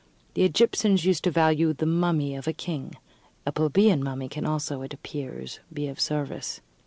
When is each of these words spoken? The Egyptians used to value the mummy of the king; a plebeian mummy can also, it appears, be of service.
The 0.33 0.43
Egyptians 0.43 1.05
used 1.05 1.23
to 1.25 1.29
value 1.29 1.73
the 1.73 1.85
mummy 1.85 2.35
of 2.35 2.45
the 2.45 2.53
king; 2.53 2.95
a 3.45 3.51
plebeian 3.51 4.03
mummy 4.03 4.29
can 4.29 4.47
also, 4.47 4.81
it 4.81 4.95
appears, 4.95 5.59
be 5.71 5.87
of 5.87 5.99
service. 6.01 6.59